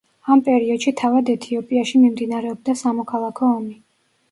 ამ 0.35 0.39
პერიოდში 0.45 0.93
თავად 1.01 1.29
ეთიოპიაში 1.35 2.03
მიმდინარეობდა 2.07 2.77
სამოქალაქო 2.83 3.55
ომი. 3.61 3.81